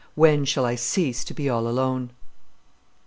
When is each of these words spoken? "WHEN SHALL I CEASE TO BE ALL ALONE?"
"WHEN 0.15 0.45
SHALL 0.45 0.65
I 0.65 0.73
CEASE 0.73 1.23
TO 1.25 1.35
BE 1.35 1.47
ALL 1.47 1.67
ALONE?" 1.67 2.09